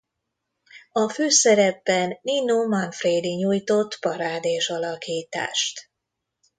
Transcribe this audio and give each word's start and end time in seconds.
A 0.91 1.09
főszerepben 1.09 2.19
Nino 2.21 2.67
Manfredi 2.67 3.35
nyújtott 3.35 3.97
parádés 3.99 4.69
alakítást. 4.69 5.89